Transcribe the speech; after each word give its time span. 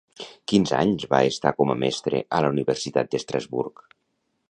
Quins 0.51 0.73
anys 0.77 1.05
va 1.11 1.19
estar 1.33 1.53
com 1.61 1.73
a 1.73 1.77
mestre 1.85 2.25
a 2.39 2.43
la 2.47 2.53
Universitat 2.57 3.15
d'Estrasburg? 3.15 3.89